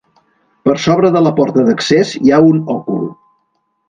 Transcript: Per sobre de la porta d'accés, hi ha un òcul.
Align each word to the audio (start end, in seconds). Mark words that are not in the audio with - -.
Per 0.67 0.73
sobre 0.85 1.11
de 1.15 1.21
la 1.25 1.33
porta 1.39 1.65
d'accés, 1.67 2.13
hi 2.21 2.33
ha 2.33 2.39
un 2.47 2.63
òcul. 2.77 3.05